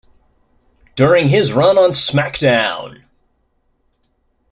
[0.95, 3.03] During his run on SmackDown!